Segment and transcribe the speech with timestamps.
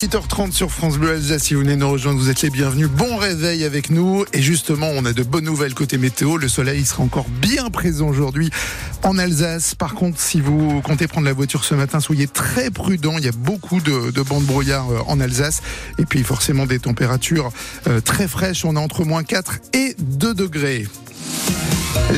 [0.00, 2.86] 8h30 sur France Bleu Alsace, si vous venez nous rejoindre, vous êtes les bienvenus.
[2.88, 4.24] Bon réveil avec nous.
[4.32, 6.36] Et justement, on a de bonnes nouvelles côté météo.
[6.36, 8.48] Le soleil sera encore bien présent aujourd'hui
[9.02, 9.74] en Alsace.
[9.74, 13.18] Par contre, si vous comptez prendre la voiture ce matin, soyez très prudents.
[13.18, 15.62] Il y a beaucoup de, de bancs de brouillard euh, en Alsace.
[15.98, 17.50] Et puis forcément des températures
[17.88, 18.64] euh, très fraîches.
[18.64, 20.86] On est entre moins 4 et 2 degrés.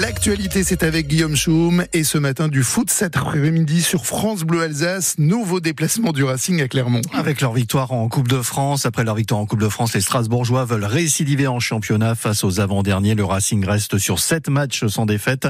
[0.00, 4.62] L'actualité, c'est avec Guillaume Choum et ce matin du foot cet après-midi sur France Bleu
[4.62, 7.02] Alsace, nouveau déplacement du Racing à Clermont.
[7.14, 10.00] Avec leur victoire en Coupe de France, après leur victoire en Coupe de France, les
[10.00, 13.14] Strasbourgeois veulent récidiver en championnat face aux avant-derniers.
[13.14, 15.46] Le Racing reste sur 7 matchs sans défaite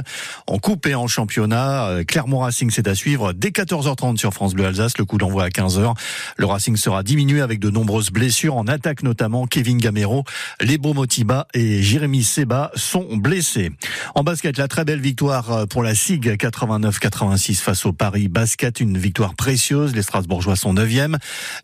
[0.47, 1.87] en Coupe et en championnat.
[1.87, 4.99] Euh, Clermont Racing, c'est à suivre dès 14h30 sur France Bleu Alsace.
[4.99, 5.95] Le coup d'envoi à 15h.
[6.37, 9.47] Le Racing sera diminué avec de nombreuses blessures en attaque notamment.
[9.47, 10.25] Kevin Gamero,
[10.61, 13.73] Lebo Motiba et Jérémy Seba sont blessés.
[14.19, 18.81] En basket, la très belle victoire euh, pour la SIG 89-86 face au Paris Basket,
[18.81, 19.95] une victoire précieuse.
[19.95, 21.17] Les Strasbourgeois sont 9e.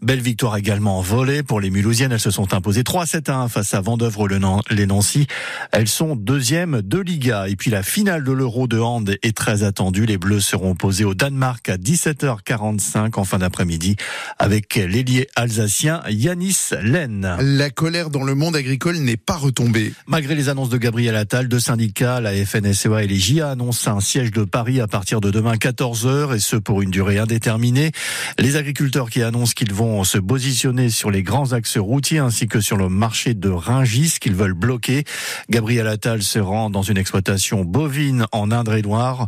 [0.03, 2.13] Belle victoire également en volée pour les Mulhousiennes.
[2.13, 5.27] Elles se sont imposées 3-7 1 face à Vendœuvre les Nancy.
[5.73, 7.49] Elles sont deuxième de Liga.
[7.49, 10.05] Et puis la finale de l'Euro de hand est très attendue.
[10.05, 13.97] Les Bleus seront opposés au Danemark à 17h45 en fin d'après-midi
[14.39, 17.35] avec l'ailier alsacien Yanis Len.
[17.41, 19.95] La colère dans le monde agricole n'est pas retombée.
[20.07, 24.01] Malgré les annonces de Gabriel Attal, deux syndicats, la FNSEA et les JA annoncent un
[24.01, 27.93] siège de Paris à partir de demain 14h et ce pour une durée indéterminée.
[28.39, 32.61] Les agriculteurs qui annoncent qu'ils vont se positionner sur les grands axes routiers ainsi que
[32.61, 35.05] sur le marché de Ringis qu'ils veulent bloquer.
[35.51, 39.27] Gabriel Attal se rend dans une exploitation bovine en Indre-et-Loire.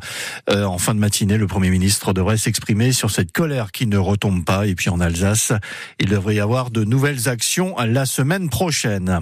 [0.50, 3.98] Euh, en fin de matinée, le Premier ministre devrait s'exprimer sur cette colère qui ne
[3.98, 4.66] retombe pas.
[4.66, 5.52] Et puis en Alsace,
[6.00, 9.20] il devrait y avoir de nouvelles actions la semaine prochaine.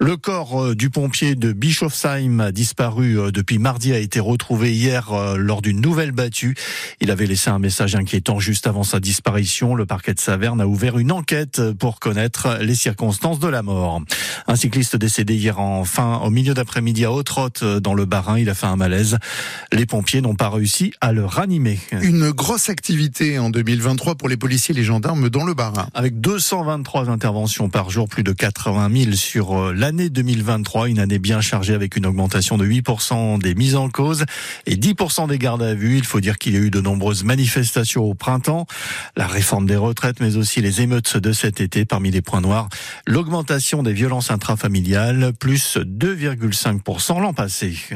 [0.00, 5.12] Le corps euh, du pompier de Bischofsheim a disparu depuis mardi a été retrouvé hier
[5.12, 6.56] euh, lors d'une nouvelle battue.
[7.00, 9.74] Il avait laissé un message inquiétant juste avant sa disparition.
[9.74, 14.02] Le parquet de Saverne a ouvert une enquête pour connaître les circonstances de la mort.
[14.46, 18.38] Un cycliste décédé hier en fin au milieu d'après-midi à Haute-Rotte dans le Bas-Rhin.
[18.38, 19.18] Il a fait un malaise.
[19.72, 21.78] Les pompiers n'ont pas réussi à le ranimer.
[22.02, 25.88] Une grosse activité en 2023 pour les policiers et les gendarmes dans le Bas-Rhin.
[25.94, 31.40] Avec 223 interventions par jour, plus de 80 000 sur l'année 2023, une année bien
[31.40, 33.07] chargée avec une augmentation de 8%
[33.38, 34.24] des mises en cause
[34.66, 35.96] et 10% des gardes à vue.
[35.96, 38.66] Il faut dire qu'il y a eu de nombreuses manifestations au printemps,
[39.16, 41.84] la réforme des retraites, mais aussi les émeutes de cet été.
[41.84, 42.68] Parmi les points noirs,
[43.06, 47.78] l'augmentation des violences intrafamiliales, plus 2,5% l'an passé.